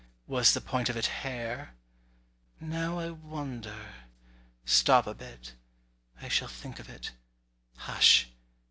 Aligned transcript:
Was 0.25 0.55
the 0.55 0.61
point 0.61 0.89
of 0.89 0.97
it 0.97 1.05
"hair?" 1.21 1.75
Now 2.59 2.97
I 2.97 3.11
wonder! 3.11 4.07
Stop 4.65 5.05
a 5.05 5.13
bit—I 5.13 6.27
shall 6.27 6.47
think 6.47 6.79
of 6.79 6.89
it—hush! 6.89 8.27